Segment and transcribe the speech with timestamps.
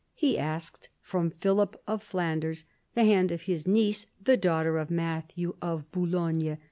[0.15, 2.65] He asked from Philip of Flanders
[2.95, 6.57] the hand of his niece, the daughter of Matthew of Boulogne.